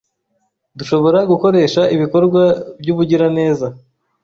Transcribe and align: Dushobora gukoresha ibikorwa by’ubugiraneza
Dushobora 0.77 1.19
gukoresha 1.31 1.81
ibikorwa 1.95 2.41
by’ubugiraneza 2.79 3.67